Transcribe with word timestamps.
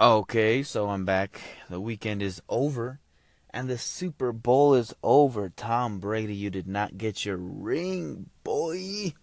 Okay, 0.00 0.64
so 0.64 0.90
I'm 0.90 1.04
back. 1.04 1.40
The 1.70 1.80
weekend 1.80 2.20
is 2.20 2.42
over, 2.48 2.98
and 3.50 3.70
the 3.70 3.78
Super 3.78 4.32
Bowl 4.32 4.74
is 4.74 4.92
over. 5.04 5.50
Tom 5.50 6.00
Brady, 6.00 6.34
you 6.34 6.50
did 6.50 6.66
not 6.66 6.98
get 6.98 7.24
your 7.24 7.36
ring, 7.36 8.28
boy. 8.42 9.14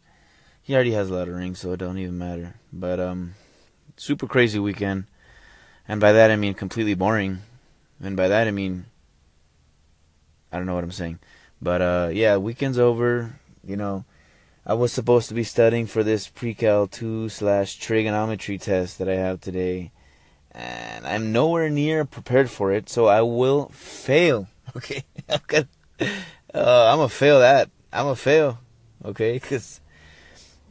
He 0.62 0.74
already 0.74 0.94
has 0.94 1.10
a 1.10 1.14
lot 1.14 1.28
of 1.28 1.36
rings, 1.36 1.60
so 1.60 1.74
it 1.74 1.78
don't 1.78 1.98
even 1.98 2.18
matter. 2.18 2.56
But 2.72 3.02
um, 3.02 3.34
super 3.98 4.28
crazy 4.28 4.60
weekend, 4.60 5.08
and 5.90 6.00
by 6.00 6.14
that 6.14 6.32
I 6.32 6.38
mean 6.38 6.54
completely 6.54 6.94
boring, 6.94 7.40
and 8.02 8.16
by 8.16 8.30
that 8.30 8.48
I 8.48 8.52
mean 8.52 8.86
I 10.54 10.58
don't 10.58 10.68
know 10.68 10.76
what 10.76 10.86
I'm 10.86 10.94
saying. 10.94 11.20
But 11.62 11.82
uh, 11.82 12.10
yeah, 12.14 12.38
weekend's 12.38 12.80
over. 12.80 13.38
You 13.62 13.76
know, 13.76 14.06
I 14.66 14.76
was 14.76 14.94
supposed 14.94 15.28
to 15.28 15.36
be 15.36 15.44
studying 15.44 15.86
for 15.86 16.02
this 16.02 16.30
pre-cal 16.30 16.88
two 16.88 17.28
slash 17.28 17.76
trigonometry 17.76 18.58
test 18.58 19.00
that 19.00 19.10
I 19.10 19.16
have 19.16 19.42
today 19.42 19.92
and 20.54 21.08
I'm 21.08 21.32
nowhere 21.32 21.70
near 21.70 22.06
prepared 22.06 22.50
for 22.50 22.72
it, 22.72 22.90
so 22.90 23.08
I 23.08 23.22
will 23.22 23.70
fail. 23.70 24.48
Okay, 24.74 25.04
I'm 25.28 25.42
gonna, 25.48 25.68
uh, 26.54 26.88
I'm 26.90 27.00
gonna 27.00 27.10
fail 27.10 27.40
that. 27.42 27.70
I'm 27.92 28.06
gonna 28.06 28.16
fail. 28.16 28.58
Okay, 29.04 29.34
because 29.34 29.82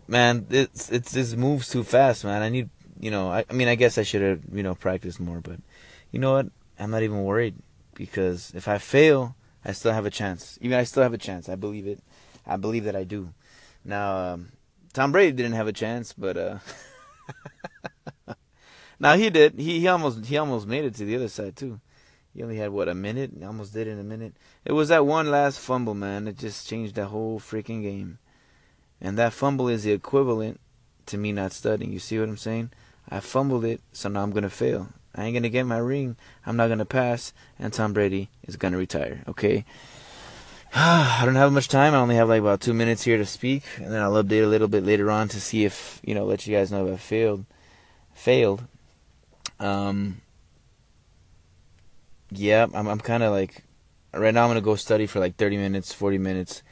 man, 0.09 0.47
it's 0.49 0.91
it's 0.91 1.13
this 1.13 1.35
moves 1.37 1.69
too 1.69 1.85
fast, 1.85 2.25
man. 2.25 2.41
I 2.41 2.49
need, 2.49 2.71
you 2.99 3.11
know, 3.11 3.31
I, 3.31 3.45
I 3.51 3.53
mean, 3.53 3.69
I 3.69 3.75
guess 3.75 3.99
I 3.99 4.03
should 4.05 4.23
have, 4.23 4.41
you 4.55 4.63
know, 4.63 4.75
practiced 4.75 5.21
more, 5.21 5.41
but 5.41 5.61
you 6.13 6.19
know 6.19 6.33
what? 6.33 6.47
I'm 6.79 6.91
not 6.91 7.03
even 7.03 7.25
worried 7.25 7.57
because 7.93 8.53
if 8.55 8.69
I 8.69 8.79
fail, 8.79 9.37
I 9.67 9.73
still 9.73 9.93
have 9.93 10.07
a 10.07 10.11
chance. 10.11 10.59
Even 10.63 10.79
I 10.79 10.85
still 10.85 11.03
have 11.03 11.13
a 11.13 11.19
chance. 11.19 11.51
I 11.51 11.57
believe 11.57 11.87
it. 11.87 12.01
I 12.47 12.57
believe 12.57 12.85
that 12.85 12.97
I 12.97 13.05
do. 13.05 13.35
Now, 13.85 14.33
um, 14.33 14.49
Tom 14.95 15.13
Brady 15.13 15.33
didn't 15.33 15.61
have 15.61 15.69
a 15.69 15.75
chance, 15.75 16.15
but 16.15 16.39
uh. 16.39 16.59
Now 19.01 19.17
he 19.17 19.31
did. 19.31 19.55
He 19.59 19.81
he 19.81 19.89
almost 19.89 20.27
he 20.27 20.37
almost 20.37 20.67
made 20.67 20.85
it 20.85 20.95
to 20.97 21.05
the 21.07 21.17
other 21.17 21.29
side 21.29 21.57
too. 21.57 21.81
He 22.35 22.43
only 22.43 22.59
had 22.59 22.71
what 22.71 22.89
a 22.89 22.95
minute. 22.95 23.33
He 23.37 23.45
almost 23.45 23.73
did 23.73 23.89
in 23.89 23.99
a 23.99 24.05
minute. 24.05 24.35
It 24.65 24.73
was 24.73 24.89
that 24.91 25.07
one 25.07 25.31
last 25.31 25.59
fumble, 25.59 25.95
man. 25.95 26.29
It 26.29 26.39
just 26.39 26.69
changed 26.69 26.95
the 26.95 27.07
whole 27.07 27.41
freaking 27.41 27.83
game. 27.83 28.19
And 29.01 29.19
that 29.19 29.33
fumble 29.33 29.69
is 29.69 29.83
the 29.83 29.93
equivalent 29.93 30.61
to 31.07 31.19
me 31.19 31.33
not 31.33 31.53
studying. 31.53 31.93
You 31.93 31.99
see 31.99 32.19
what 32.21 32.29
I'm 32.29 32.37
saying? 32.37 32.71
I 33.09 33.21
fumbled 33.21 33.65
it, 33.65 33.81
so 33.93 34.09
now 34.09 34.23
I'm 34.23 34.31
gonna 34.31 34.51
fail. 34.51 34.89
I 35.15 35.25
ain't 35.25 35.35
gonna 35.35 35.49
get 35.49 35.65
my 35.65 35.79
ring. 35.79 36.17
I'm 36.47 36.57
not 36.57 36.69
gonna 36.69 36.85
pass, 36.85 37.33
and 37.59 37.73
Tom 37.73 37.95
Brady 37.95 38.29
is 38.47 38.57
gonna 38.57 38.77
retire. 38.77 39.25
Okay. 39.27 39.65
I 40.75 41.23
don't 41.25 41.35
have 41.35 41.53
much 41.53 41.69
time. 41.69 41.95
I 41.95 41.99
only 41.99 42.15
have 42.15 42.29
like 42.29 42.43
about 42.43 42.61
two 42.61 42.75
minutes 42.75 43.03
here 43.03 43.17
to 43.17 43.27
speak, 43.27 43.65
and 43.77 43.93
then 43.93 44.03
I'll 44.03 44.23
update 44.23 44.45
a 44.45 44.47
little 44.47 44.69
bit 44.69 44.85
later 44.85 45.11
on 45.11 45.29
to 45.29 45.41
see 45.41 45.65
if 45.65 46.01
you 46.05 46.15
know 46.15 46.27
let 46.27 46.47
you 46.47 46.55
guys 46.55 46.71
know 46.71 46.87
if 46.87 46.95
I 46.95 46.97
failed. 46.99 47.47
Failed. 48.15 48.65
Um, 49.61 50.21
yeah, 52.31 52.67
I'm 52.73 52.89
I'm 52.89 53.01
kind 53.01 53.23
of 53.23 53.33
like 53.33 53.63
right 54.13 54.35
now. 54.35 54.45
I'm 54.45 54.51
gonna 54.51 54.61
go 54.61 54.75
study 54.75 55.07
for 55.07 55.21
like 55.21 55.37
30 55.37 55.59
minutes, 55.59 55.93
40 55.93 56.19
minutes 56.19 56.63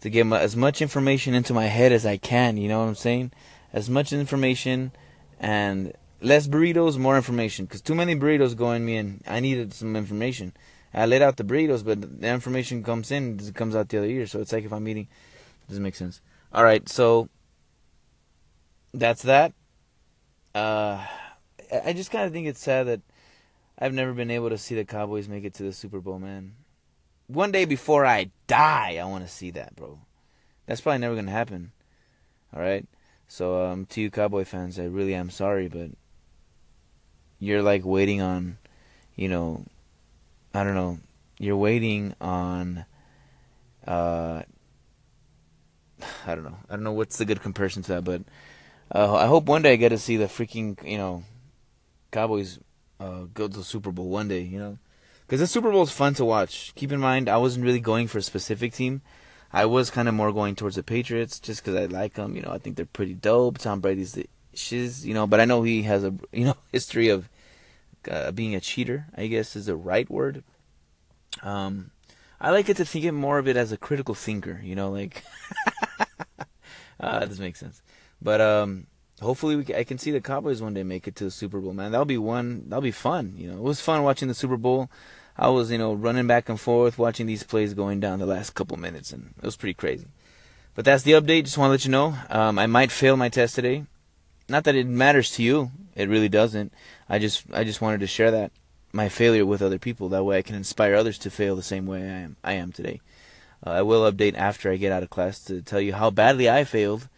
to 0.00 0.10
get 0.10 0.26
my, 0.26 0.40
as 0.40 0.56
much 0.56 0.80
information 0.80 1.34
into 1.34 1.52
my 1.52 1.66
head 1.66 1.92
as 1.92 2.06
I 2.06 2.16
can. 2.16 2.56
You 2.56 2.68
know 2.68 2.80
what 2.80 2.88
I'm 2.88 2.94
saying? 2.94 3.32
As 3.72 3.90
much 3.90 4.12
information 4.12 4.92
and 5.38 5.92
less 6.20 6.48
burritos, 6.48 6.98
more 6.98 7.16
information. 7.16 7.66
Cause 7.66 7.80
too 7.80 7.94
many 7.94 8.14
burritos 8.16 8.56
go 8.56 8.72
in 8.72 8.84
me, 8.84 8.96
and 8.96 9.22
I 9.26 9.40
needed 9.40 9.74
some 9.74 9.94
information. 9.94 10.54
I 10.94 11.06
let 11.06 11.20
out 11.20 11.36
the 11.36 11.44
burritos, 11.44 11.84
but 11.84 12.20
the 12.20 12.28
information 12.28 12.82
comes 12.82 13.10
in, 13.10 13.38
it 13.38 13.54
comes 13.54 13.76
out 13.76 13.88
the 13.90 13.98
other 13.98 14.06
ear. 14.06 14.26
So 14.26 14.40
it's 14.40 14.52
like 14.52 14.64
if 14.64 14.72
I'm 14.72 14.88
eating, 14.88 15.06
doesn't 15.68 15.82
make 15.82 15.94
sense. 15.94 16.20
All 16.52 16.64
right, 16.64 16.88
so 16.88 17.28
that's 18.94 19.22
that. 19.22 19.52
Uh, 20.54 21.04
I 21.72 21.92
just 21.92 22.10
kind 22.10 22.24
of 22.24 22.32
think 22.32 22.46
it's 22.46 22.62
sad 22.62 22.86
that 22.86 23.00
I've 23.78 23.94
never 23.94 24.12
been 24.12 24.30
able 24.30 24.48
to 24.50 24.58
see 24.58 24.74
the 24.74 24.84
Cowboys 24.84 25.28
make 25.28 25.44
it 25.44 25.54
to 25.54 25.62
the 25.62 25.72
Super 25.72 26.00
Bowl, 26.00 26.18
man. 26.18 26.54
One 27.26 27.52
day 27.52 27.64
before 27.64 28.06
I 28.06 28.30
die, 28.46 28.98
I 29.00 29.04
want 29.04 29.24
to 29.24 29.32
see 29.32 29.50
that, 29.52 29.76
bro. 29.76 29.98
That's 30.66 30.80
probably 30.80 30.98
never 30.98 31.14
gonna 31.14 31.30
happen. 31.30 31.72
All 32.54 32.60
right. 32.60 32.86
So 33.28 33.64
um, 33.64 33.86
to 33.86 34.00
you 34.00 34.10
Cowboy 34.10 34.44
fans, 34.44 34.78
I 34.78 34.84
really 34.84 35.14
am 35.14 35.30
sorry, 35.30 35.68
but 35.68 35.90
you're 37.38 37.62
like 37.62 37.84
waiting 37.84 38.20
on, 38.20 38.58
you 39.14 39.28
know, 39.28 39.64
I 40.54 40.64
don't 40.64 40.74
know. 40.74 40.98
You're 41.38 41.56
waiting 41.56 42.14
on. 42.20 42.84
Uh, 43.86 44.42
I 46.26 46.34
don't 46.34 46.44
know. 46.44 46.58
I 46.68 46.74
don't 46.74 46.84
know 46.84 46.92
what's 46.92 47.18
the 47.18 47.24
good 47.24 47.42
comparison 47.42 47.82
to 47.84 47.94
that, 47.94 48.04
but 48.04 48.22
uh, 48.92 49.14
I 49.14 49.26
hope 49.26 49.44
one 49.44 49.62
day 49.62 49.74
I 49.74 49.76
get 49.76 49.90
to 49.90 49.98
see 49.98 50.16
the 50.16 50.26
freaking, 50.26 50.82
you 50.88 50.98
know, 50.98 51.22
Cowboys 52.10 52.58
uh, 53.00 53.24
go 53.34 53.48
to 53.48 53.56
the 53.58 53.64
Super 53.64 53.92
Bowl 53.92 54.08
one 54.08 54.28
day, 54.28 54.40
you 54.40 54.58
know, 54.58 54.78
because 55.26 55.40
the 55.40 55.46
Super 55.46 55.70
Bowl 55.70 55.82
is 55.82 55.90
fun 55.90 56.14
to 56.14 56.24
watch. 56.24 56.72
Keep 56.74 56.92
in 56.92 57.00
mind, 57.00 57.28
I 57.28 57.36
wasn't 57.36 57.64
really 57.64 57.80
going 57.80 58.08
for 58.08 58.18
a 58.18 58.22
specific 58.22 58.72
team. 58.72 59.02
I 59.52 59.64
was 59.64 59.90
kind 59.90 60.08
of 60.08 60.14
more 60.14 60.32
going 60.32 60.56
towards 60.56 60.76
the 60.76 60.82
Patriots 60.82 61.40
just 61.40 61.64
because 61.64 61.74
I 61.74 61.86
like 61.86 62.14
them. 62.14 62.36
You 62.36 62.42
know, 62.42 62.50
I 62.50 62.58
think 62.58 62.76
they're 62.76 62.86
pretty 62.86 63.14
dope. 63.14 63.58
Tom 63.58 63.80
Brady's 63.80 64.12
the 64.12 64.26
shiz, 64.54 65.06
you 65.06 65.14
know, 65.14 65.26
but 65.26 65.40
I 65.40 65.44
know 65.44 65.62
he 65.62 65.82
has 65.82 66.04
a 66.04 66.14
you 66.32 66.44
know 66.44 66.56
history 66.72 67.08
of 67.08 67.28
uh, 68.10 68.32
being 68.32 68.54
a 68.54 68.60
cheater. 68.60 69.06
I 69.16 69.26
guess 69.26 69.56
is 69.56 69.66
the 69.66 69.76
right 69.76 70.08
word. 70.10 70.44
Um, 71.42 71.90
I 72.40 72.50
like 72.50 72.68
it 72.68 72.76
to 72.76 72.84
think 72.84 73.04
it 73.04 73.12
more 73.12 73.38
of 73.38 73.48
it 73.48 73.56
as 73.56 73.72
a 73.72 73.76
critical 73.76 74.14
thinker. 74.14 74.60
You 74.62 74.74
know, 74.74 74.90
like 74.90 75.22
uh, 77.00 77.20
that 77.20 77.28
doesn't 77.28 77.56
sense. 77.56 77.82
But 78.20 78.40
um, 78.40 78.86
hopefully 79.20 79.56
we 79.56 79.64
can, 79.64 79.76
I 79.76 79.84
can 79.84 79.98
see 79.98 80.10
the 80.10 80.20
Cowboys 80.20 80.62
one 80.62 80.74
day 80.74 80.82
make 80.82 81.08
it 81.08 81.16
to 81.16 81.24
the 81.24 81.30
Super 81.30 81.60
Bowl, 81.60 81.72
man. 81.72 81.92
That'll 81.92 82.04
be 82.04 82.18
one. 82.18 82.64
That'll 82.68 82.82
be 82.82 82.90
fun. 82.90 83.34
You 83.36 83.50
know, 83.50 83.58
it 83.58 83.62
was 83.62 83.80
fun 83.80 84.02
watching 84.02 84.28
the 84.28 84.34
Super 84.34 84.56
Bowl. 84.56 84.90
I 85.36 85.48
was, 85.48 85.70
you 85.70 85.78
know, 85.78 85.92
running 85.92 86.26
back 86.26 86.48
and 86.48 86.58
forth 86.58 86.98
watching 86.98 87.26
these 87.26 87.44
plays 87.44 87.74
going 87.74 88.00
down 88.00 88.18
the 88.18 88.26
last 88.26 88.54
couple 88.54 88.76
minutes, 88.76 89.12
and 89.12 89.34
it 89.36 89.44
was 89.44 89.56
pretty 89.56 89.74
crazy. 89.74 90.06
But 90.74 90.84
that's 90.84 91.04
the 91.04 91.12
update. 91.12 91.44
Just 91.44 91.58
want 91.58 91.68
to 91.68 91.72
let 91.72 91.84
you 91.84 91.90
know. 91.90 92.14
Um, 92.30 92.58
I 92.58 92.66
might 92.66 92.90
fail 92.90 93.16
my 93.16 93.28
test 93.28 93.54
today. 93.54 93.84
Not 94.48 94.64
that 94.64 94.74
it 94.74 94.86
matters 94.86 95.30
to 95.32 95.42
you. 95.42 95.70
It 95.94 96.08
really 96.08 96.28
doesn't. 96.28 96.72
I 97.08 97.18
just, 97.18 97.44
I 97.52 97.64
just 97.64 97.80
wanted 97.80 98.00
to 98.00 98.06
share 98.06 98.30
that 98.30 98.52
my 98.92 99.08
failure 99.08 99.44
with 99.44 99.62
other 99.62 99.78
people. 99.78 100.08
That 100.08 100.24
way, 100.24 100.38
I 100.38 100.42
can 100.42 100.54
inspire 100.54 100.94
others 100.94 101.18
to 101.18 101.30
fail 101.30 101.56
the 101.56 101.62
same 101.62 101.86
way 101.86 102.02
I 102.02 102.20
am. 102.22 102.36
I 102.42 102.54
am 102.54 102.72
today. 102.72 103.00
Uh, 103.64 103.70
I 103.70 103.82
will 103.82 104.10
update 104.10 104.36
after 104.36 104.70
I 104.70 104.76
get 104.76 104.92
out 104.92 105.02
of 105.02 105.10
class 105.10 105.40
to 105.44 105.62
tell 105.62 105.80
you 105.80 105.94
how 105.94 106.10
badly 106.10 106.48
I 106.48 106.64
failed 106.64 107.08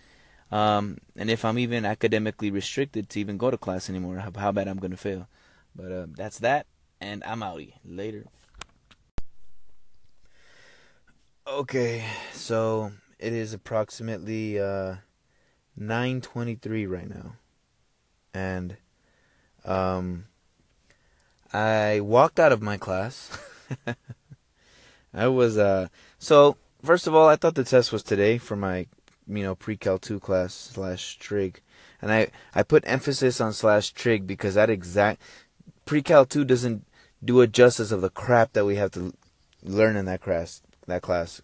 um, 0.51 0.99
and 1.17 1.31
if 1.31 1.45
I'm 1.45 1.59
even 1.59 1.85
academically 1.85 2.51
restricted 2.51 3.09
to 3.11 3.21
even 3.21 3.39
go 3.39 3.51
to 3.51 3.59
class 3.59 3.89
anymore, 3.89 4.19
how, 4.19 4.33
how 4.37 4.53
bad 4.53 4.69
I'm 4.69 4.79
going 4.79 4.91
to 4.91 4.97
fail. 4.97 5.29
But 5.75 5.93
uh, 5.93 6.07
that's 6.17 6.41
that, 6.41 6.67
and 7.01 7.23
I'm 7.25 7.41
outie. 7.41 7.75
Later. 7.85 8.27
Okay, 11.47 12.05
so 12.33 12.93
it 13.19 13.33
is 13.33 13.53
approximately 13.53 14.59
uh, 14.59 14.97
9:23 15.79 16.89
right 16.89 17.09
now, 17.09 17.35
and 18.35 18.77
um, 19.65 20.27
I 21.53 22.01
walked 22.01 22.41
out 22.41 22.53
of 22.53 22.63
my 22.63 22.77
class. 22.77 23.37
I 25.15 25.27
was 25.29 25.59
uh, 25.59 25.89
so 26.19 26.57
first 26.83 27.07
of 27.07 27.15
all, 27.15 27.29
I 27.29 27.37
thought 27.37 27.55
the 27.55 27.65
test 27.65 27.93
was 27.93 28.03
today 28.03 28.39
for 28.39 28.57
my 28.57 28.87
you 29.31 29.43
know 29.43 29.55
pre-cal 29.55 29.99
2 29.99 30.21
class 30.21 30.53
slash 30.55 31.17
trig. 31.19 31.61
And 32.03 32.13
i 32.13 32.29
i 32.55 32.63
put 32.63 32.85
emphasis 32.87 33.41
on 33.41 33.53
slash 33.53 33.93
trig 33.93 34.27
because 34.27 34.55
that 34.55 34.71
exact 34.71 35.21
pre-cal 35.85 36.27
2 36.27 36.45
doesn't 36.45 36.85
do 37.25 37.41
a 37.41 37.47
justice 37.47 37.93
of 37.93 38.01
the 38.01 38.11
crap 38.11 38.53
that 38.55 38.65
we 38.65 38.77
have 38.77 38.91
to 38.93 39.15
learn 39.63 39.97
in 39.97 40.07
that 40.07 40.23
class 40.23 40.63
that 40.87 41.03
class. 41.03 41.43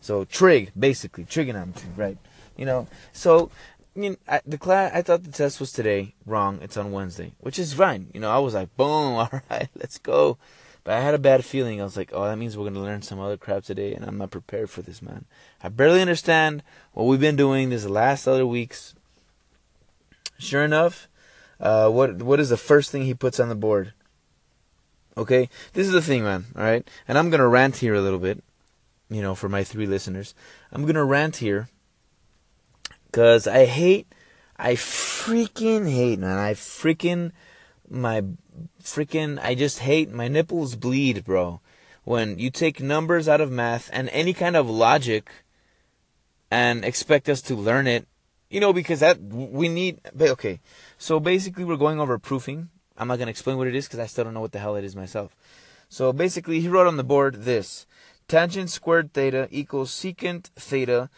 So 0.00 0.24
trig 0.24 0.72
basically 0.78 1.24
trigonometry 1.24 1.90
right? 1.96 2.18
You 2.56 2.66
know 2.66 2.86
so 3.12 3.50
you 3.94 4.10
know, 4.10 4.16
I, 4.28 4.40
the 4.46 4.58
class 4.58 4.92
I 4.94 5.02
thought 5.02 5.24
the 5.24 5.32
test 5.32 5.60
was 5.60 5.72
today 5.72 6.14
wrong 6.26 6.58
it's 6.62 6.76
on 6.76 6.92
Wednesday 6.92 7.32
which 7.38 7.58
is 7.58 7.74
fine. 7.74 8.10
You 8.14 8.20
know 8.20 8.30
I 8.30 8.38
was 8.38 8.54
like 8.54 8.76
boom 8.76 9.14
all 9.22 9.42
right 9.50 9.68
let's 9.76 9.98
go 9.98 10.38
but 10.88 10.96
I 10.96 11.02
had 11.02 11.12
a 11.12 11.18
bad 11.18 11.44
feeling. 11.44 11.82
I 11.82 11.84
was 11.84 11.98
like, 11.98 12.12
oh, 12.14 12.24
that 12.24 12.38
means 12.38 12.56
we're 12.56 12.64
going 12.64 12.72
to 12.72 12.80
learn 12.80 13.02
some 13.02 13.20
other 13.20 13.36
crap 13.36 13.62
today, 13.62 13.92
and 13.92 14.06
I'm 14.06 14.16
not 14.16 14.30
prepared 14.30 14.70
for 14.70 14.80
this, 14.80 15.02
man. 15.02 15.26
I 15.62 15.68
barely 15.68 16.00
understand 16.00 16.62
what 16.94 17.04
we've 17.04 17.20
been 17.20 17.36
doing 17.36 17.68
these 17.68 17.84
last 17.84 18.26
other 18.26 18.46
weeks. 18.46 18.94
Sure 20.38 20.64
enough, 20.64 21.06
uh, 21.60 21.90
what 21.90 22.22
what 22.22 22.40
is 22.40 22.48
the 22.48 22.56
first 22.56 22.90
thing 22.90 23.02
he 23.02 23.12
puts 23.12 23.38
on 23.38 23.50
the 23.50 23.54
board? 23.54 23.92
Okay, 25.14 25.50
this 25.74 25.86
is 25.86 25.92
the 25.92 26.00
thing, 26.00 26.22
man. 26.22 26.46
All 26.56 26.62
right, 26.62 26.88
and 27.06 27.18
I'm 27.18 27.28
gonna 27.28 27.46
rant 27.46 27.76
here 27.76 27.94
a 27.94 28.00
little 28.00 28.18
bit. 28.18 28.42
You 29.10 29.20
know, 29.20 29.34
for 29.34 29.50
my 29.50 29.64
three 29.64 29.86
listeners, 29.86 30.34
I'm 30.72 30.86
gonna 30.86 31.04
rant 31.04 31.36
here 31.36 31.68
because 33.12 33.46
I 33.46 33.66
hate, 33.66 34.06
I 34.56 34.72
freaking 34.72 35.92
hate, 35.92 36.18
man. 36.18 36.38
I 36.38 36.54
freaking 36.54 37.32
my 37.90 38.22
freaking 38.82 39.38
I 39.42 39.54
just 39.54 39.80
hate 39.80 40.10
my 40.10 40.28
nipples 40.28 40.76
bleed, 40.76 41.24
bro. 41.24 41.60
When 42.04 42.38
you 42.38 42.50
take 42.50 42.80
numbers 42.80 43.28
out 43.28 43.40
of 43.40 43.50
math 43.50 43.90
and 43.92 44.08
any 44.10 44.32
kind 44.32 44.56
of 44.56 44.68
logic 44.68 45.30
and 46.50 46.84
expect 46.84 47.28
us 47.28 47.42
to 47.42 47.54
learn 47.54 47.86
it, 47.86 48.08
you 48.48 48.60
know, 48.60 48.72
because 48.72 49.00
that 49.00 49.20
we 49.20 49.68
need 49.68 50.00
but 50.14 50.30
okay. 50.30 50.60
So 50.96 51.20
basically 51.20 51.64
we're 51.64 51.76
going 51.76 52.00
over 52.00 52.18
proofing 52.18 52.70
I'm 52.98 53.08
not 53.08 53.16
going 53.16 53.26
to 53.26 53.30
explain 53.30 53.56
what 53.56 53.68
it 53.68 53.74
is 53.74 53.86
because 53.86 54.00
I 54.00 54.06
still 54.06 54.24
don't 54.24 54.34
know 54.34 54.40
what 54.40 54.52
the 54.52 54.58
hell 54.58 54.76
it 54.76 54.84
is 54.84 54.96
myself. 54.96 55.34
So 55.88 56.12
basically, 56.12 56.60
he 56.60 56.68
wrote 56.68 56.86
on 56.86 56.96
the 56.96 57.04
board 57.04 57.44
this 57.44 57.86
tangent 58.26 58.70
squared 58.70 59.12
theta 59.14 59.48
equals 59.50 59.90
secant 59.90 60.50
theta. 60.56 61.08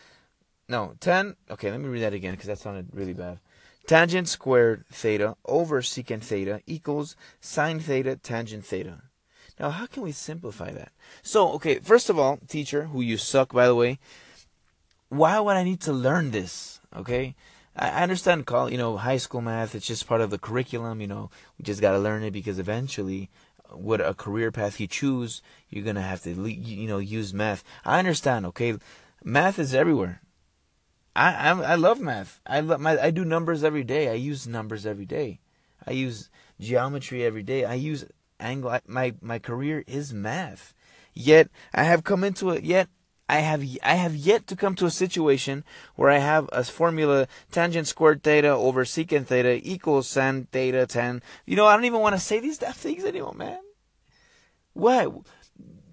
No, 0.69 0.95
10. 1.01 1.37
Okay, 1.51 1.71
let 1.71 1.81
me 1.81 1.89
read 1.89 2.03
that 2.03 2.13
again 2.13 2.33
because 2.33 2.47
that 2.47 2.59
sounded 2.59 2.89
really 2.93 3.15
bad. 3.15 3.41
Tangent 3.87 4.29
squared 4.29 4.85
theta 4.93 5.37
over 5.45 5.83
secant 5.83 6.23
theta 6.23 6.63
equals 6.67 7.17
sine 7.41 7.81
theta 7.81 8.17
tangent 8.17 8.65
theta. 8.65 9.03
Now, 9.59 9.71
how 9.71 9.87
can 9.87 10.03
we 10.03 10.13
simplify 10.13 10.71
that? 10.73 10.93
So, 11.23 11.53
okay, 11.53 11.81
first 11.81 12.09
of 12.09 12.19
all, 12.19 12.39
teacher, 12.49 12.85
who 12.85 13.03
you 13.03 13.19
suck, 13.19 13.53
by 13.53 13.67
the 13.67 13.75
way, 13.75 13.99
why 15.11 15.39
would 15.39 15.57
I 15.57 15.65
need 15.65 15.81
to 15.83 15.93
learn 15.93 16.31
this? 16.31 16.81
Okay, 16.97 17.35
I 17.77 18.03
understand, 18.03 18.47
call 18.47 18.71
you 18.71 18.79
know, 18.79 18.97
high 18.97 19.19
school 19.19 19.41
math. 19.43 19.75
It's 19.75 19.87
just 19.87 20.07
part 20.07 20.23
of 20.23 20.31
the 20.31 20.39
curriculum. 20.39 21.01
You 21.01 21.09
know, 21.09 21.31
we 21.59 21.65
just 21.65 21.81
gotta 21.81 21.99
learn 21.99 22.23
it 22.23 22.31
because 22.31 22.59
eventually, 22.59 23.29
uh, 23.71 23.77
what 23.77 24.01
a 24.01 24.15
career 24.15 24.51
path 24.51 24.81
you 24.81 24.87
choose, 24.87 25.43
you're 25.69 25.85
gonna 25.85 26.01
have 26.01 26.23
to, 26.23 26.31
you 26.51 26.89
know, 26.89 26.99
use 26.99 27.35
math. 27.35 27.63
I 27.85 27.99
understand. 27.99 28.47
Okay, 28.47 28.79
math 29.23 29.59
is 29.59 29.75
everywhere. 29.75 30.23
I 31.15 31.33
I, 31.33 31.61
I 31.61 31.75
love 31.75 32.01
math. 32.01 32.41
I 32.47 32.61
love 32.61 32.81
my. 32.81 32.99
I 33.01 33.11
do 33.11 33.25
numbers 33.25 33.65
every 33.65 33.85
day. 33.85 34.09
I 34.09 34.15
use 34.15 34.47
numbers 34.47 34.87
every 34.87 35.07
day. 35.07 35.41
I 35.87 35.93
use 35.93 36.31
geometry 36.61 37.25
every 37.25 37.43
day. 37.43 37.65
I 37.65 37.75
use 37.75 38.05
angle. 38.39 38.79
My 38.87 39.15
my 39.21 39.39
career 39.39 39.85
is 39.87 40.15
math. 40.15 40.75
Yet 41.13 41.49
I 41.75 41.85
have 41.85 42.05
come 42.05 42.25
into 42.25 42.51
it. 42.51 42.65
Yet 42.65 42.89
I 43.31 43.41
have 43.41 43.65
I 43.85 43.95
have 43.95 44.17
yet 44.17 44.49
to 44.49 44.57
come 44.57 44.75
to 44.75 44.87
a 44.87 44.91
situation 44.91 45.63
where 45.95 46.11
I 46.11 46.19
have 46.19 46.49
a 46.53 46.65
formula 46.65 47.29
tangent 47.53 47.87
squared 47.87 48.25
theta 48.25 48.49
over 48.49 48.85
secant 48.85 49.27
theta 49.27 49.61
equals 49.63 50.09
sin 50.09 50.49
theta 50.51 50.85
tan. 50.87 51.23
You 51.47 51.55
know, 51.55 51.67
I 51.67 51.77
don't 51.77 51.85
even 51.85 52.01
want 52.01 52.17
to 52.17 52.21
say 52.21 52.41
these 52.41 52.59
damn 52.59 52.73
things 52.73 53.05
anymore, 53.05 53.35
man. 53.35 53.61
What? 54.73 55.27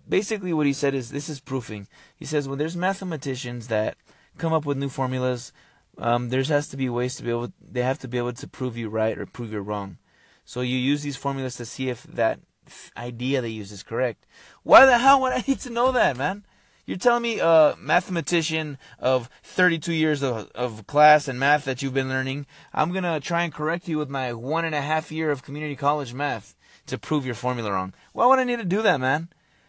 Basically, 0.10 0.52
what 0.52 0.66
he 0.66 0.74
said 0.74 0.96
is 0.96 1.12
this 1.12 1.30
is 1.30 1.40
proofing. 1.40 1.88
He 2.16 2.26
says 2.26 2.48
when 2.48 2.58
there's 2.58 2.76
mathematicians 2.76 3.68
that 3.68 3.98
come 4.38 4.54
up 4.54 4.66
with 4.66 4.78
new 4.78 4.90
formulas, 4.90 5.52
um, 5.98 6.30
there 6.30 6.44
has 6.44 6.68
to 6.70 6.78
be 6.78 6.90
ways 6.90 7.16
to 7.16 7.24
be 7.24 7.30
able. 7.30 7.52
They 7.62 7.82
have 7.82 8.00
to 8.00 8.08
be 8.08 8.18
able 8.18 8.34
to 8.34 8.48
prove 8.48 8.78
you 8.78 8.90
right 8.90 9.18
or 9.18 9.26
prove 9.26 9.52
you 9.52 9.60
wrong. 9.60 9.98
So 10.46 10.62
you 10.62 10.78
use 10.78 11.02
these 11.04 11.18
formulas 11.18 11.56
to 11.56 11.66
see 11.66 11.90
if 11.90 12.04
that 12.04 12.40
idea 12.96 13.42
they 13.42 13.50
use 13.50 13.72
is 13.72 13.84
correct. 13.84 14.26
Why 14.64 14.86
the 14.86 14.98
hell 14.98 15.22
would 15.22 15.34
I 15.34 15.44
need 15.48 15.60
to 15.62 15.70
know 15.70 15.92
that, 15.92 16.18
man? 16.18 16.46
You're 16.86 16.98
telling 16.98 17.24
me 17.24 17.40
a 17.40 17.76
mathematician 17.78 18.78
of 18.98 19.30
32 19.44 19.92
years 19.92 20.24
of, 20.24 20.50
of 20.56 20.88
class 20.88 21.28
and 21.28 21.38
math 21.38 21.66
that 21.66 21.82
you've 21.82 21.94
been 21.94 22.08
learning, 22.08 22.46
I'm 22.74 22.92
going 22.92 23.04
to 23.04 23.20
try 23.20 23.44
and 23.44 23.54
correct 23.54 23.90
you 23.90 23.98
with 23.98 24.10
my 24.10 24.32
one 24.32 24.64
and 24.64 24.74
a 24.74 24.80
half 24.80 25.12
year 25.12 25.30
of 25.30 25.44
community 25.44 25.76
college 25.76 26.14
math 26.14 26.56
to 26.86 26.98
prove 26.98 27.26
your 27.26 27.36
formula 27.36 27.74
wrong. 27.74 27.94
Why 28.14 28.26
would 28.26 28.40
I 28.40 28.46
need 28.46 28.60
to 28.60 28.66
do 28.66 28.82
that, 28.84 29.02
man? 29.02 29.28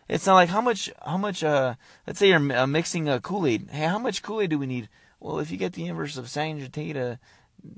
It's 0.08 0.26
not 0.26 0.34
like 0.34 0.48
how 0.48 0.60
much, 0.60 0.90
how 1.04 1.18
much, 1.18 1.44
uh, 1.44 1.74
let's 2.06 2.18
say 2.18 2.28
you're 2.28 2.56
uh, 2.56 2.66
mixing 2.66 3.08
a 3.08 3.20
Kool-Aid. 3.20 3.68
Hey, 3.70 3.86
how 3.86 3.98
much 3.98 4.22
Kool-Aid 4.22 4.50
do 4.50 4.58
we 4.58 4.66
need? 4.66 4.88
Well, 5.20 5.38
if 5.38 5.50
you 5.50 5.56
get 5.56 5.74
the 5.74 5.86
inverse 5.86 6.16
of 6.16 6.28
sine 6.28 6.60
theta, 6.72 7.18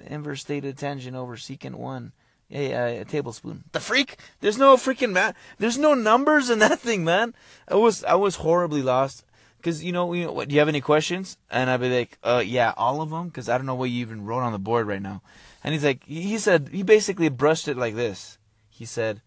inverse 0.06 0.44
theta 0.44 0.72
tangent 0.72 1.16
over 1.16 1.36
secant 1.36 1.74
1, 1.74 2.12
a, 2.52 2.72
a, 2.72 3.00
a, 3.00 3.04
tablespoon. 3.04 3.64
The 3.72 3.80
freak? 3.80 4.16
There's 4.40 4.58
no 4.58 4.76
freaking 4.76 5.12
math. 5.12 5.36
There's 5.58 5.78
no 5.78 5.94
numbers 5.94 6.50
in 6.50 6.58
that 6.60 6.80
thing, 6.80 7.04
man. 7.04 7.34
I 7.68 7.76
was 7.76 8.02
I 8.04 8.14
was 8.14 8.36
horribly 8.36 8.82
lost. 8.82 9.24
Cause 9.62 9.82
you 9.82 9.92
know, 9.92 10.06
what, 10.06 10.48
do 10.48 10.54
you 10.54 10.58
have 10.58 10.68
any 10.68 10.80
questions? 10.80 11.36
And 11.50 11.68
I'd 11.68 11.80
be 11.80 11.90
like, 11.90 12.18
uh, 12.24 12.42
yeah, 12.44 12.72
all 12.78 13.02
of 13.02 13.10
them. 13.10 13.30
Cause 13.30 13.48
I 13.48 13.58
don't 13.58 13.66
know 13.66 13.74
what 13.74 13.90
you 13.90 14.00
even 14.00 14.24
wrote 14.24 14.40
on 14.40 14.52
the 14.52 14.58
board 14.58 14.86
right 14.86 15.02
now. 15.02 15.22
And 15.62 15.74
he's 15.74 15.84
like, 15.84 16.02
he 16.04 16.38
said, 16.38 16.70
he 16.72 16.82
basically 16.82 17.28
brushed 17.28 17.68
it 17.68 17.76
like 17.76 17.94
this. 17.94 18.38
He 18.70 18.86
said, 18.86 19.20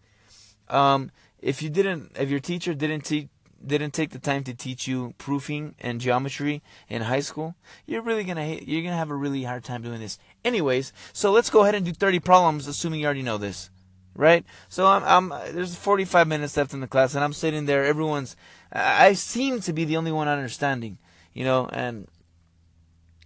um, 0.68 1.12
if 1.44 1.62
you 1.62 1.68
didn't, 1.68 2.12
if 2.18 2.30
your 2.30 2.40
teacher 2.40 2.74
didn't 2.74 3.02
teach, 3.02 3.28
didn't 3.64 3.92
take 3.92 4.10
the 4.10 4.18
time 4.18 4.44
to 4.44 4.54
teach 4.54 4.88
you 4.88 5.14
proofing 5.18 5.74
and 5.78 6.00
geometry 6.00 6.62
in 6.88 7.02
high 7.02 7.20
school, 7.20 7.54
you're 7.86 8.02
really 8.02 8.24
gonna 8.24 8.46
you're 8.46 8.82
gonna 8.82 8.96
have 8.96 9.10
a 9.10 9.14
really 9.14 9.44
hard 9.44 9.62
time 9.62 9.82
doing 9.82 10.00
this. 10.00 10.18
Anyways, 10.44 10.92
so 11.12 11.30
let's 11.30 11.50
go 11.50 11.62
ahead 11.62 11.74
and 11.74 11.84
do 11.84 11.92
30 11.92 12.18
problems, 12.20 12.66
assuming 12.66 13.00
you 13.00 13.06
already 13.06 13.22
know 13.22 13.38
this 13.38 13.70
right? 14.16 14.44
So 14.68 14.86
I'm, 14.86 15.32
I'm, 15.32 15.54
there's 15.54 15.74
45 15.74 16.28
minutes 16.28 16.56
left 16.56 16.72
in 16.72 16.78
the 16.78 16.86
class, 16.86 17.16
and 17.16 17.24
I'm 17.24 17.32
sitting 17.32 17.66
there. 17.66 17.84
Everyone's, 17.84 18.36
I 18.72 19.14
seem 19.14 19.60
to 19.62 19.72
be 19.72 19.84
the 19.84 19.96
only 19.96 20.12
one 20.12 20.28
understanding, 20.28 20.98
you 21.32 21.44
know, 21.44 21.68
and 21.72 22.06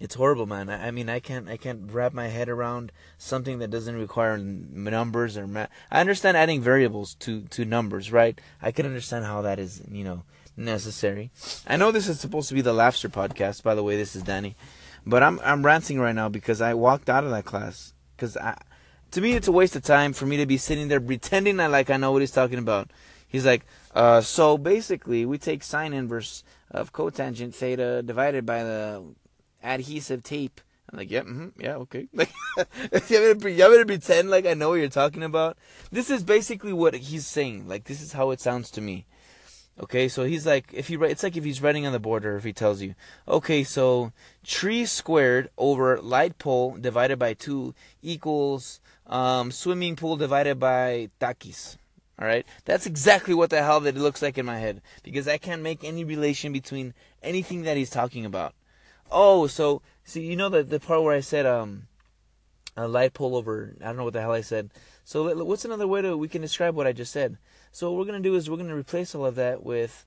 it's 0.00 0.14
horrible, 0.14 0.46
man. 0.46 0.68
I, 0.68 0.88
I 0.88 0.90
mean, 0.90 1.08
I 1.08 1.20
can't, 1.20 1.48
I 1.48 1.56
can't 1.56 1.90
wrap 1.92 2.12
my 2.12 2.28
head 2.28 2.48
around 2.48 2.92
something 3.16 3.58
that 3.58 3.70
doesn't 3.70 3.96
require 3.96 4.38
numbers 4.38 5.36
or 5.36 5.46
math. 5.46 5.70
I 5.90 6.00
understand 6.00 6.36
adding 6.36 6.60
variables 6.60 7.14
to 7.16 7.42
to 7.42 7.64
numbers, 7.64 8.12
right? 8.12 8.40
I 8.62 8.70
can 8.70 8.86
understand 8.86 9.24
how 9.24 9.42
that 9.42 9.58
is, 9.58 9.82
you 9.90 10.04
know, 10.04 10.22
necessary. 10.56 11.30
I 11.66 11.76
know 11.76 11.90
this 11.90 12.08
is 12.08 12.20
supposed 12.20 12.48
to 12.48 12.54
be 12.54 12.60
the 12.60 12.72
Laughster 12.74 13.10
podcast. 13.10 13.62
By 13.62 13.74
the 13.74 13.82
way, 13.82 13.96
this 13.96 14.14
is 14.14 14.22
Danny, 14.22 14.56
but 15.06 15.22
I'm 15.22 15.40
I'm 15.40 15.64
ranting 15.64 15.98
right 15.98 16.14
now 16.14 16.28
because 16.28 16.60
I 16.60 16.74
walked 16.74 17.08
out 17.08 17.24
of 17.24 17.30
that 17.30 17.44
class 17.44 17.92
because 18.16 18.36
I 18.36 18.56
to 19.12 19.20
me, 19.20 19.32
it's 19.32 19.48
a 19.48 19.52
waste 19.52 19.74
of 19.74 19.82
time 19.82 20.12
for 20.12 20.26
me 20.26 20.36
to 20.36 20.46
be 20.46 20.58
sitting 20.58 20.88
there 20.88 21.00
pretending 21.00 21.56
that 21.56 21.70
like 21.70 21.90
I 21.90 21.96
know 21.96 22.12
what 22.12 22.22
he's 22.22 22.30
talking 22.30 22.58
about. 22.58 22.90
He's 23.26 23.44
like, 23.44 23.64
uh, 23.94 24.20
so 24.20 24.56
basically, 24.56 25.26
we 25.26 25.38
take 25.38 25.62
sine 25.62 25.92
inverse 25.92 26.44
of 26.70 26.92
cotangent 26.92 27.54
theta 27.54 28.02
divided 28.02 28.44
by 28.44 28.62
the 28.62 29.04
adhesive 29.62 30.22
tape. 30.22 30.60
I'm 30.90 30.98
like, 30.98 31.10
yeah, 31.10 31.20
mm-hmm, 31.20 31.60
yeah, 31.60 31.76
okay. 31.76 32.08
Like, 32.14 32.32
you 33.10 33.34
to 33.38 33.84
pretend 33.86 34.30
like 34.30 34.46
I 34.46 34.54
know 34.54 34.70
what 34.70 34.76
you're 34.76 34.88
talking 34.88 35.22
about? 35.22 35.58
This 35.90 36.10
is 36.10 36.22
basically 36.22 36.72
what 36.72 36.94
he's 36.94 37.26
saying. 37.26 37.68
Like, 37.68 37.84
this 37.84 38.00
is 38.00 38.12
how 38.14 38.30
it 38.30 38.40
sounds 38.40 38.70
to 38.72 38.80
me. 38.80 39.06
Okay, 39.80 40.08
so 40.08 40.24
he's 40.24 40.44
like, 40.44 40.72
if 40.72 40.88
he 40.88 40.96
it's 40.96 41.22
like 41.22 41.36
if 41.36 41.44
he's 41.44 41.62
writing 41.62 41.86
on 41.86 41.92
the 41.92 42.00
board, 42.00 42.24
or 42.24 42.36
if 42.36 42.42
he 42.42 42.52
tells 42.52 42.82
you, 42.82 42.94
okay, 43.28 43.62
so 43.62 44.12
tree 44.44 44.84
squared 44.84 45.50
over 45.56 46.00
light 46.00 46.38
pole 46.38 46.76
divided 46.76 47.18
by 47.18 47.34
two 47.34 47.74
equals 48.02 48.80
um, 49.06 49.52
swimming 49.52 49.94
pool 49.94 50.16
divided 50.16 50.58
by 50.58 51.10
takis. 51.20 51.76
All 52.20 52.26
right, 52.26 52.44
that's 52.64 52.86
exactly 52.86 53.34
what 53.34 53.50
the 53.50 53.62
hell 53.62 53.78
that 53.80 53.96
it 53.96 54.00
looks 54.00 54.20
like 54.20 54.36
in 54.36 54.46
my 54.46 54.58
head 54.58 54.82
because 55.04 55.28
I 55.28 55.38
can't 55.38 55.62
make 55.62 55.84
any 55.84 56.02
relation 56.02 56.52
between 56.52 56.92
anything 57.22 57.62
that 57.62 57.76
he's 57.76 57.90
talking 57.90 58.24
about. 58.24 58.54
Oh, 59.10 59.46
so 59.46 59.82
see, 60.04 60.22
you 60.22 60.36
know 60.36 60.48
the 60.48 60.62
the 60.62 60.80
part 60.80 61.02
where 61.02 61.14
I 61.14 61.20
said 61.20 61.46
um, 61.46 61.88
a 62.76 62.88
light 62.88 63.14
pole 63.14 63.36
over. 63.36 63.74
I 63.80 63.86
don't 63.86 63.96
know 63.96 64.04
what 64.04 64.12
the 64.12 64.20
hell 64.20 64.32
I 64.32 64.42
said. 64.42 64.70
So 65.04 65.44
what's 65.44 65.64
another 65.64 65.86
way 65.86 66.02
to 66.02 66.16
we 66.16 66.28
can 66.28 66.42
describe 66.42 66.74
what 66.74 66.86
I 66.86 66.92
just 66.92 67.12
said? 67.12 67.38
So 67.72 67.90
what 67.90 67.98
we're 67.98 68.06
gonna 68.06 68.20
do 68.20 68.34
is 68.34 68.48
we're 68.50 68.56
gonna 68.56 68.76
replace 68.76 69.14
all 69.14 69.26
of 69.26 69.36
that 69.36 69.62
with. 69.62 70.06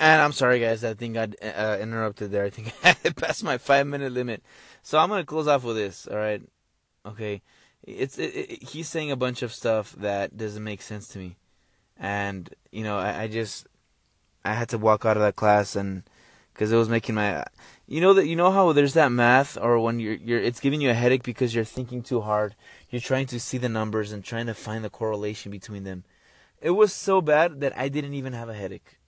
And 0.00 0.20
I'm 0.20 0.32
sorry, 0.32 0.58
guys. 0.58 0.82
I 0.82 0.94
think 0.94 1.16
I 1.16 1.28
uh, 1.46 1.78
interrupted 1.80 2.32
there. 2.32 2.44
I 2.44 2.50
think 2.50 2.72
I 2.84 2.94
passed 3.10 3.44
my 3.44 3.58
five 3.58 3.86
minute 3.86 4.12
limit. 4.12 4.42
So 4.82 4.98
I'm 4.98 5.08
gonna 5.08 5.24
close 5.24 5.48
off 5.48 5.64
with 5.64 5.76
this. 5.76 6.06
All 6.06 6.16
right. 6.16 6.42
Okay 7.06 7.42
it's 7.86 8.18
it, 8.18 8.34
it, 8.34 8.62
he's 8.62 8.88
saying 8.88 9.10
a 9.10 9.16
bunch 9.16 9.42
of 9.42 9.52
stuff 9.52 9.92
that 9.98 10.36
doesn't 10.36 10.64
make 10.64 10.82
sense 10.82 11.08
to 11.08 11.18
me, 11.18 11.36
and 11.98 12.54
you 12.72 12.82
know 12.82 12.98
I, 12.98 13.22
I 13.22 13.28
just 13.28 13.66
I 14.44 14.54
had 14.54 14.70
to 14.70 14.78
walk 14.78 15.04
out 15.04 15.16
of 15.16 15.22
that 15.22 15.36
class 15.36 15.76
and 15.76 16.02
because 16.54 16.72
it 16.72 16.76
was 16.76 16.88
making 16.88 17.14
my 17.14 17.44
you 17.86 18.00
know 18.00 18.14
that 18.14 18.26
you 18.26 18.36
know 18.36 18.50
how 18.50 18.72
there's 18.72 18.94
that 18.94 19.12
math 19.12 19.58
or 19.60 19.78
when 19.78 20.00
you're 20.00 20.14
you're 20.14 20.40
it's 20.40 20.60
giving 20.60 20.80
you 20.80 20.90
a 20.90 20.94
headache 20.94 21.22
because 21.22 21.54
you're 21.54 21.64
thinking 21.64 22.02
too 22.02 22.22
hard 22.22 22.54
you're 22.90 23.00
trying 23.00 23.26
to 23.26 23.40
see 23.40 23.58
the 23.58 23.68
numbers 23.68 24.12
and 24.12 24.24
trying 24.24 24.46
to 24.46 24.54
find 24.54 24.84
the 24.84 24.90
correlation 24.90 25.50
between 25.50 25.84
them 25.84 26.04
it 26.62 26.70
was 26.70 26.92
so 26.92 27.20
bad 27.20 27.60
that 27.60 27.76
i 27.76 27.88
didn't 27.88 28.14
even 28.14 28.32
have 28.32 28.48
a 28.48 28.54
headache 28.54 28.98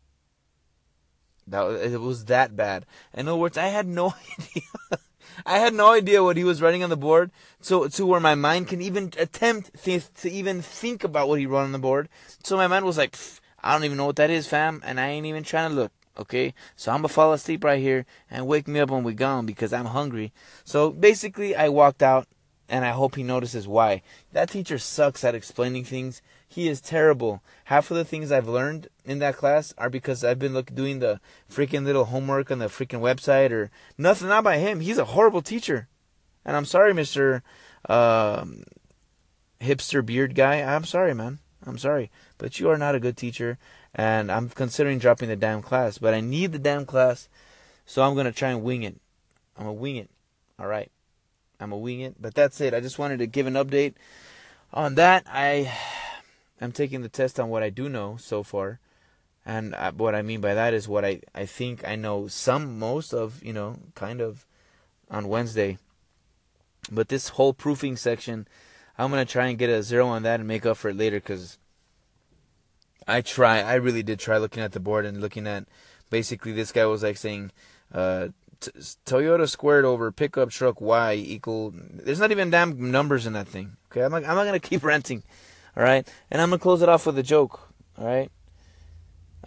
that 1.47 1.65
it 1.93 2.01
was 2.01 2.27
that 2.27 2.57
bad 2.57 2.85
in 3.15 3.29
other 3.29 3.39
words 3.39 3.57
i 3.57 3.69
had 3.69 3.87
no 3.87 4.13
idea 4.39 5.01
I 5.45 5.59
had 5.59 5.75
no 5.75 5.93
idea 5.93 6.23
what 6.23 6.37
he 6.37 6.45
was 6.45 6.63
writing 6.63 6.83
on 6.83 6.91
the 6.91 6.97
board, 6.97 7.31
so 7.61 7.89
to 7.89 8.07
where 8.07 8.21
my 8.21 8.35
mind 8.35 8.69
can 8.69 8.81
even 8.81 9.13
attempt 9.19 9.83
th- 9.83 10.13
to 10.23 10.31
even 10.31 10.63
think 10.63 11.05
about 11.05 11.29
what 11.29 11.41
he 11.41 11.47
wrote 11.47 11.65
on 11.65 11.73
the 11.73 11.79
board. 11.79 12.09
So 12.43 12.57
my 12.57 12.67
mind 12.67 12.85
was 12.85 12.97
like, 12.97 13.17
I 13.63 13.73
don't 13.73 13.85
even 13.85 13.99
know 13.99 14.07
what 14.07 14.17
that 14.17 14.31
is, 14.31 14.47
fam, 14.47 14.83
and 14.85 15.01
I 15.01 15.09
ain't 15.09 15.27
even 15.27 15.43
trying 15.43 15.71
to 15.71 15.77
look. 15.77 15.93
Okay, 16.19 16.55
so 16.77 16.93
I'm 16.93 16.99
gonna 16.99 17.09
fall 17.09 17.33
asleep 17.33 17.63
right 17.63 17.81
here 17.81 18.07
and 18.31 18.47
wake 18.47 18.67
me 18.67 18.81
up 18.81 18.91
when 18.91 19.05
we're 19.05 19.13
gone 19.13 19.45
because 19.45 19.73
I'm 19.73 19.87
hungry. 19.87 20.33
So 20.65 20.91
basically, 20.91 21.55
I 21.55 21.69
walked 21.69 22.03
out, 22.03 22.27
and 22.69 22.85
I 22.85 22.91
hope 22.91 23.17
he 23.17 23.23
notices 23.23 23.69
why. 23.69 24.03
That 24.33 24.51
teacher 24.51 24.79
sucks 24.79 25.25
at 25.25 25.35
explaining 25.35 25.85
things. 25.85 26.23
He 26.49 26.69
is 26.69 26.81
terrible. 26.81 27.43
Half 27.65 27.91
of 27.91 27.97
the 27.97 28.05
things 28.05 28.33
I've 28.33 28.49
learned 28.49 28.89
in 29.05 29.19
that 29.19 29.37
class 29.37 29.75
are 29.77 29.91
because 29.91 30.25
I've 30.25 30.39
been 30.39 30.55
look, 30.55 30.75
doing 30.75 31.01
the 31.01 31.21
freaking 31.51 31.85
little 31.85 32.07
homework 32.07 32.51
on 32.51 32.61
the 32.61 32.67
freaking 32.67 33.01
website 33.01 33.51
or 33.51 33.71
nothing. 33.99 34.29
Not 34.29 34.45
by 34.45 34.57
him. 34.57 34.81
He's 34.81 34.99
a 34.99 35.05
horrible 35.05 35.43
teacher. 35.43 35.89
And 36.45 36.57
I'm 36.57 36.65
sorry, 36.65 36.95
Mister 36.95 37.43
um, 37.89 38.65
Hipster 39.61 40.05
Beard 40.05 40.35
Guy. 40.35 40.63
I'm 40.63 40.85
sorry, 40.85 41.15
man. 41.15 41.41
I'm 41.67 41.79
sorry, 41.79 42.11
but 42.39 42.61
you 42.61 42.71
are 42.71 42.79
not 42.79 42.95
a 42.95 43.01
good 43.01 43.17
teacher. 43.17 43.59
And 43.97 44.31
I'm 44.31 44.51
considering 44.51 44.99
dropping 44.99 45.31
the 45.31 45.37
damn 45.37 45.63
class. 45.63 45.99
But 45.99 46.15
I 46.15 46.21
need 46.21 46.53
the 46.53 46.59
damn 46.59 46.87
class, 46.87 47.29
so 47.85 48.03
I'm 48.03 48.15
gonna 48.15 48.31
try 48.31 48.51
and 48.51 48.63
wing 48.63 48.83
it. 48.83 49.01
I'm 49.57 49.65
gonna 49.65 49.73
wing 49.73 49.97
it. 49.97 50.11
All 50.59 50.67
right. 50.67 50.93
I'm 51.59 51.71
gonna 51.71 51.81
wing 51.81 52.01
it. 52.01 52.21
But 52.21 52.35
that's 52.35 52.61
it. 52.61 52.75
I 52.75 52.81
just 52.81 52.99
wanted 52.99 53.19
to 53.19 53.27
give 53.27 53.47
an 53.47 53.55
update 53.55 53.95
on 54.73 54.95
that, 54.97 55.25
I 55.27 55.73
am 56.61 56.73
taking 56.73 57.03
the 57.03 57.09
test 57.09 57.41
on 57.41 57.49
what 57.49 57.63
I 57.63 57.71
do 57.71 57.89
know 57.89 58.17
so 58.19 58.43
far. 58.43 58.79
And 59.45 59.75
uh, 59.75 59.93
what 59.93 60.15
I 60.15 60.23
mean 60.23 60.41
by 60.41 60.55
that 60.55 60.75
is 60.75 60.89
what 60.89 61.05
I, 61.05 61.21
I 61.35 61.47
think 61.47 61.87
I 61.87 61.95
know 61.95 62.27
some, 62.27 62.79
most 62.79 63.15
of, 63.15 63.43
you 63.45 63.53
know, 63.53 63.79
kind 63.95 64.21
of 64.21 64.45
on 65.11 65.29
Wednesday. 65.29 65.79
But 66.91 67.09
this 67.09 67.31
whole 67.31 67.53
proofing 67.53 67.97
section, 67.97 68.49
I'm 68.99 69.13
to 69.13 69.25
try 69.25 69.47
and 69.47 69.59
get 69.59 69.71
a 69.71 69.83
zero 69.83 70.07
on 70.09 70.25
that 70.25 70.41
and 70.41 70.49
make 70.49 70.67
up 70.67 70.77
for 70.77 70.89
it 70.89 70.97
later 70.97 71.21
because 71.21 71.59
I 73.07 73.21
try, 73.21 73.61
I 73.61 73.75
really 73.75 74.03
did 74.03 74.19
try 74.19 74.39
looking 74.39 74.63
at 74.63 74.73
the 74.73 74.81
board 74.81 75.05
and 75.05 75.21
looking 75.21 75.47
at 75.47 75.67
basically 76.11 76.53
this 76.53 76.73
guy 76.73 76.87
was 76.87 77.03
like 77.03 77.17
saying, 77.17 77.53
uh, 77.93 78.29
t- 78.61 78.71
Toyota 79.05 79.49
squared 79.49 79.85
over 79.85 80.11
pickup 80.13 80.51
truck 80.51 80.81
Y 80.81 81.15
equal. 81.15 81.73
There's 81.75 82.21
not 82.21 82.33
even 82.33 82.51
damn 82.51 82.91
numbers 82.91 83.27
in 83.27 83.33
that 83.35 83.49
thing. 83.49 83.77
Okay, 83.91 84.03
I'm 84.03 84.11
not, 84.11 84.25
I'm 84.25 84.35
not 84.35 84.45
gonna 84.45 84.59
keep 84.59 84.83
renting. 84.85 85.23
All 85.77 85.83
right, 85.83 86.07
and 86.31 86.41
I'm 86.41 86.51
gonna 86.51 86.59
close 86.59 86.83
it 86.83 86.89
off 86.89 87.07
with 87.07 87.19
a 87.19 87.23
joke. 87.23 87.61
All 87.99 88.07
right. 88.07 88.31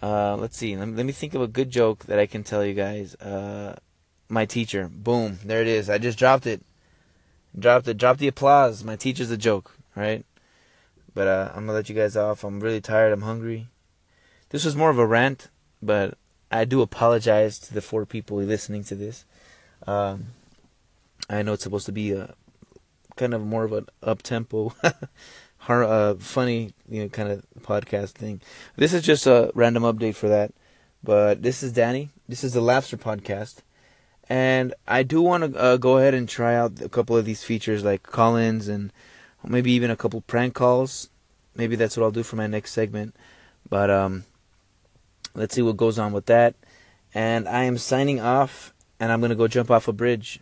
Uh, 0.02 0.36
let's 0.36 0.56
see. 0.56 0.76
Let 0.76 0.88
me, 0.88 0.96
let 0.96 1.06
me 1.06 1.12
think 1.12 1.34
of 1.34 1.42
a 1.42 1.46
good 1.46 1.70
joke 1.70 2.06
that 2.06 2.18
I 2.18 2.26
can 2.26 2.42
tell 2.42 2.64
you 2.64 2.74
guys. 2.74 3.14
Uh, 3.16 3.76
my 4.28 4.46
teacher. 4.46 4.88
Boom. 4.88 5.38
There 5.44 5.60
it 5.60 5.66
is. 5.66 5.90
I 5.90 5.98
just 5.98 6.18
dropped 6.18 6.46
it. 6.46 6.62
Dropped 7.58 7.88
it. 7.88 7.98
Dropped 7.98 8.20
the 8.20 8.28
applause. 8.28 8.82
My 8.82 8.96
teacher's 8.96 9.30
a 9.30 9.36
joke. 9.36 9.76
All 9.96 10.02
right. 10.02 10.24
But 11.14 11.26
uh, 11.26 11.48
I'm 11.54 11.66
gonna 11.66 11.72
let 11.72 11.88
you 11.88 11.94
guys 11.94 12.16
off. 12.16 12.44
I'm 12.44 12.60
really 12.60 12.80
tired. 12.80 13.12
I'm 13.12 13.22
hungry. 13.22 13.68
This 14.50 14.64
was 14.64 14.76
more 14.76 14.90
of 14.90 14.98
a 14.98 15.06
rant, 15.06 15.48
but 15.82 16.16
I 16.50 16.64
do 16.64 16.82
apologize 16.82 17.58
to 17.60 17.74
the 17.74 17.80
four 17.80 18.04
people 18.04 18.36
listening 18.38 18.84
to 18.84 18.94
this. 18.94 19.24
Um, 19.86 20.26
I 21.28 21.42
know 21.42 21.52
it's 21.52 21.62
supposed 21.62 21.86
to 21.86 21.92
be 21.92 22.12
a 22.12 22.34
kind 23.16 23.34
of 23.34 23.42
more 23.42 23.64
of 23.64 23.72
an 23.72 23.86
up 24.02 24.22
tempo, 24.22 24.74
uh, 25.68 26.14
funny, 26.14 26.72
you 26.88 27.02
know, 27.02 27.08
kind 27.08 27.30
of 27.30 27.44
podcast 27.60 28.10
thing. 28.12 28.40
This 28.76 28.92
is 28.92 29.02
just 29.02 29.26
a 29.26 29.52
random 29.54 29.84
update 29.84 30.16
for 30.16 30.28
that. 30.28 30.52
But 31.02 31.42
this 31.42 31.62
is 31.62 31.72
Danny. 31.72 32.10
This 32.28 32.44
is 32.44 32.52
the 32.52 32.60
Laughster 32.60 32.98
podcast, 32.98 33.58
and 34.28 34.74
I 34.86 35.02
do 35.02 35.22
want 35.22 35.54
to 35.54 35.58
uh, 35.58 35.76
go 35.76 35.96
ahead 35.98 36.14
and 36.14 36.28
try 36.28 36.54
out 36.54 36.80
a 36.82 36.88
couple 36.88 37.16
of 37.16 37.24
these 37.24 37.42
features, 37.42 37.84
like 37.84 38.02
call-ins 38.02 38.68
and 38.68 38.92
maybe 39.46 39.72
even 39.72 39.90
a 39.90 39.96
couple 39.96 40.20
prank 40.22 40.54
calls. 40.54 41.10
Maybe 41.54 41.76
that's 41.76 41.96
what 41.96 42.04
I'll 42.04 42.10
do 42.10 42.22
for 42.22 42.36
my 42.36 42.46
next 42.46 42.72
segment. 42.72 43.14
But 43.68 43.90
um, 43.90 44.24
let's 45.34 45.54
see 45.54 45.62
what 45.62 45.76
goes 45.76 45.98
on 45.98 46.12
with 46.12 46.26
that. 46.26 46.54
And 47.14 47.48
I 47.48 47.64
am 47.64 47.78
signing 47.78 48.20
off, 48.20 48.72
and 48.98 49.10
I'm 49.10 49.20
gonna 49.20 49.34
go 49.34 49.48
jump 49.48 49.70
off 49.70 49.88
a 49.88 49.92
bridge, 49.92 50.40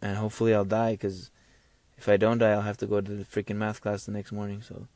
and 0.00 0.16
hopefully 0.16 0.54
I'll 0.54 0.64
die. 0.64 0.96
Cause 0.96 1.30
if 1.98 2.08
I 2.08 2.16
don't 2.16 2.38
die, 2.38 2.50
I'll 2.50 2.62
have 2.62 2.78
to 2.78 2.86
go 2.86 3.00
to 3.00 3.10
the 3.10 3.24
freaking 3.24 3.56
math 3.56 3.80
class 3.80 4.06
the 4.06 4.12
next 4.12 4.32
morning. 4.32 4.62
So 4.62 4.86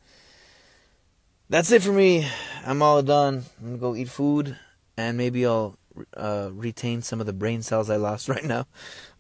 that's 1.51 1.71
it 1.71 1.83
for 1.83 1.93
me. 1.93 2.27
I'm 2.65 2.83
all 2.83 3.03
done. 3.03 3.45
I'm 3.61 3.67
gonna 3.67 3.79
go 3.79 3.95
eat 3.95 4.09
food, 4.09 4.57
and 4.97 5.19
maybe 5.19 5.45
I'll 5.45 5.79
uh, 6.17 6.51
retain 6.53 7.03
some 7.03 7.21
of 7.21 7.27
the 7.27 7.33
brain 7.33 7.63
cells 7.63 7.91
I 7.91 7.97
lost 7.97 8.29
right 8.35 8.45
now. 8.45 8.67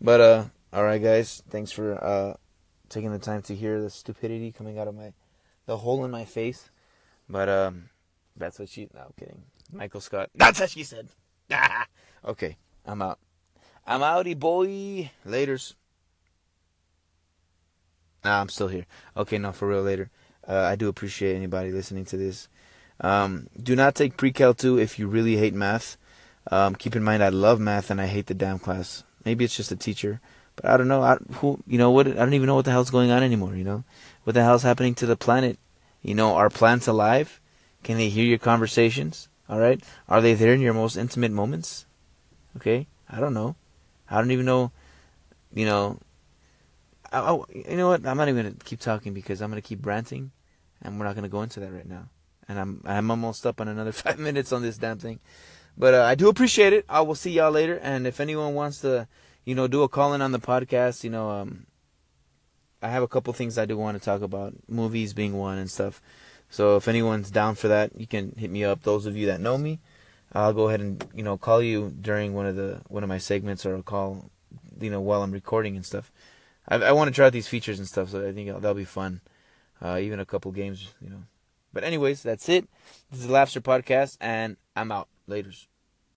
But 0.00 0.20
uh, 0.20 0.44
all 0.72 0.84
right, 0.84 1.02
guys. 1.02 1.42
Thanks 1.50 1.72
for 1.72 2.02
uh, 2.02 2.34
taking 2.88 3.12
the 3.12 3.18
time 3.18 3.42
to 3.42 3.54
hear 3.54 3.80
the 3.80 3.90
stupidity 3.90 4.52
coming 4.52 4.78
out 4.78 4.88
of 4.88 4.94
my 4.94 5.12
the 5.66 5.78
hole 5.78 6.04
in 6.04 6.10
my 6.10 6.24
face. 6.24 6.70
But 7.28 7.48
um. 7.48 7.90
That's 8.38 8.58
what 8.58 8.68
she. 8.68 8.88
No, 8.94 9.00
I'm 9.00 9.12
kidding. 9.18 9.42
Michael 9.72 10.00
Scott. 10.00 10.30
That's 10.34 10.60
what 10.60 10.70
she 10.70 10.84
said. 10.84 11.08
okay, 12.24 12.56
I'm 12.86 13.02
out. 13.02 13.18
I'm 13.86 14.00
outie, 14.00 14.38
boy. 14.38 15.10
Later's. 15.24 15.74
Nah, 18.24 18.40
I'm 18.40 18.48
still 18.48 18.68
here. 18.68 18.86
Okay, 19.16 19.38
no, 19.38 19.52
for 19.52 19.68
real, 19.68 19.82
later. 19.82 20.10
Uh, 20.46 20.60
I 20.60 20.76
do 20.76 20.88
appreciate 20.88 21.34
anybody 21.34 21.72
listening 21.72 22.04
to 22.06 22.16
this. 22.16 22.48
Um, 23.00 23.48
do 23.60 23.76
not 23.76 23.94
take 23.94 24.16
pre-cal 24.16 24.54
2 24.54 24.78
if 24.78 24.98
you 24.98 25.06
really 25.06 25.36
hate 25.36 25.54
math. 25.54 25.96
Um, 26.50 26.74
keep 26.74 26.96
in 26.96 27.04
mind, 27.04 27.22
I 27.22 27.28
love 27.28 27.60
math 27.60 27.90
and 27.90 28.00
I 28.00 28.06
hate 28.06 28.26
the 28.26 28.34
damn 28.34 28.58
class. 28.58 29.04
Maybe 29.24 29.44
it's 29.44 29.56
just 29.56 29.70
a 29.70 29.76
teacher, 29.76 30.20
but 30.60 30.70
I 30.70 30.76
don't 30.76 30.88
know. 30.88 31.02
I, 31.02 31.16
who, 31.34 31.62
you 31.66 31.78
know 31.78 31.92
what? 31.92 32.08
I 32.08 32.14
don't 32.14 32.34
even 32.34 32.46
know 32.46 32.56
what 32.56 32.64
the 32.64 32.72
hell's 32.72 32.90
going 32.90 33.10
on 33.10 33.22
anymore. 33.22 33.54
You 33.54 33.64
know, 33.64 33.84
what 34.24 34.32
the 34.32 34.42
hell's 34.42 34.64
happening 34.64 34.94
to 34.96 35.06
the 35.06 35.16
planet? 35.16 35.58
You 36.02 36.14
know, 36.14 36.34
are 36.34 36.50
plants 36.50 36.88
alive? 36.88 37.40
Can 37.84 37.96
they 37.96 38.08
hear 38.08 38.24
your 38.24 38.38
conversations? 38.38 39.28
All 39.48 39.60
right. 39.60 39.80
Are 40.08 40.20
they 40.20 40.34
there 40.34 40.52
in 40.52 40.60
your 40.60 40.74
most 40.74 40.96
intimate 40.96 41.30
moments? 41.30 41.86
Okay. 42.56 42.88
I 43.08 43.20
don't 43.20 43.34
know. 43.34 43.54
I 44.10 44.18
don't 44.18 44.32
even 44.32 44.46
know. 44.46 44.72
You 45.54 45.66
know. 45.66 45.98
I, 47.12 47.32
you 47.54 47.76
know 47.76 47.88
what? 47.88 48.04
I'm 48.04 48.16
not 48.16 48.28
even 48.28 48.44
gonna 48.44 48.56
keep 48.64 48.80
talking 48.80 49.14
because 49.14 49.40
I'm 49.40 49.50
gonna 49.50 49.62
keep 49.62 49.86
ranting, 49.86 50.32
and 50.82 50.98
we're 50.98 51.06
not 51.06 51.14
gonna 51.14 51.28
go 51.28 51.42
into 51.42 51.60
that 51.60 51.72
right 51.72 51.88
now. 51.88 52.08
And 52.48 52.58
I'm 52.58 52.82
I'm 52.84 53.10
almost 53.10 53.46
up 53.46 53.60
on 53.60 53.68
another 53.68 53.92
five 54.04 54.18
minutes 54.18 54.52
on 54.52 54.62
this 54.62 54.76
damn 54.76 54.98
thing. 54.98 55.20
But 55.78 55.94
uh, 55.94 56.02
I 56.02 56.16
do 56.16 56.28
appreciate 56.28 56.72
it. 56.72 56.84
I 56.88 57.02
will 57.02 57.14
see 57.14 57.30
y'all 57.30 57.52
later. 57.52 57.78
And 57.80 58.06
if 58.06 58.18
anyone 58.18 58.54
wants 58.54 58.80
to, 58.80 59.06
you 59.48 59.54
know, 59.54 59.66
do 59.66 59.82
a 59.82 59.88
call 59.88 60.12
in 60.12 60.20
on 60.20 60.32
the 60.32 60.38
podcast, 60.38 61.02
you 61.04 61.08
know, 61.08 61.30
um, 61.30 61.64
I 62.82 62.90
have 62.90 63.02
a 63.02 63.08
couple 63.08 63.32
things 63.32 63.56
I 63.56 63.64
do 63.64 63.78
want 63.78 63.96
to 63.96 64.04
talk 64.04 64.20
about, 64.20 64.52
movies 64.68 65.14
being 65.14 65.38
one 65.38 65.56
and 65.56 65.70
stuff. 65.70 66.02
So 66.50 66.76
if 66.76 66.86
anyone's 66.86 67.30
down 67.30 67.54
for 67.54 67.68
that, 67.68 67.98
you 67.98 68.06
can 68.06 68.34
hit 68.36 68.50
me 68.50 68.62
up. 68.62 68.82
Those 68.82 69.06
of 69.06 69.16
you 69.16 69.24
that 69.28 69.40
know 69.40 69.56
me, 69.56 69.78
I'll 70.34 70.52
go 70.52 70.68
ahead 70.68 70.82
and 70.82 71.02
you 71.14 71.22
know 71.22 71.38
call 71.38 71.62
you 71.62 71.94
during 71.98 72.34
one 72.34 72.44
of 72.44 72.56
the 72.56 72.82
one 72.88 73.02
of 73.02 73.08
my 73.08 73.16
segments, 73.16 73.64
or 73.64 73.74
I'll 73.74 73.82
call 73.82 74.30
you 74.78 74.90
know 74.90 75.00
while 75.00 75.22
I'm 75.22 75.32
recording 75.32 75.76
and 75.76 75.86
stuff. 75.86 76.12
I, 76.68 76.76
I 76.76 76.92
want 76.92 77.08
to 77.08 77.14
try 77.14 77.28
out 77.28 77.32
these 77.32 77.48
features 77.48 77.78
and 77.78 77.88
stuff, 77.88 78.10
so 78.10 78.28
I 78.28 78.34
think 78.34 78.48
that'll 78.52 78.74
be 78.74 78.84
fun. 78.84 79.22
Uh, 79.80 79.98
even 79.98 80.20
a 80.20 80.26
couple 80.26 80.52
games, 80.52 80.92
you 81.00 81.08
know. 81.08 81.22
But 81.72 81.84
anyways, 81.84 82.22
that's 82.22 82.50
it. 82.50 82.68
This 83.10 83.20
is 83.20 83.28
the 83.28 83.32
Laughter 83.32 83.62
Podcast, 83.62 84.18
and 84.20 84.58
I'm 84.76 84.92
out. 84.92 85.08
Laters. 85.26 85.68